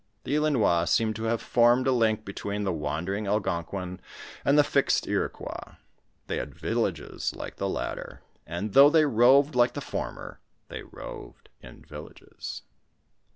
The 0.23 0.33
Ilinois 0.35 0.85
seemed 0.89 1.15
to 1.17 1.25
have 1.25 1.43
formed 1.43 1.85
a 1.85 1.91
link 1.91 2.25
be 2.25 2.33
tween 2.33 2.63
the 2.63 2.73
wandering 2.73 3.27
Algonquin 3.27 4.01
and 4.43 4.57
the 4.57 4.63
fixed 4.63 5.05
Iroquois; 5.05 5.75
they 6.25 6.37
had 6.37 6.55
villages 6.55 7.35
like 7.35 7.57
the 7.57 7.69
latter, 7.69 8.21
and 8.47 8.73
though 8.73 8.89
they 8.89 9.05
roved 9.05 9.53
like 9.53 9.73
the 9.73 9.79
former, 9.79 10.39
they 10.69 10.81
roved 10.81 11.49
in 11.61 11.85
villages. 11.85 12.63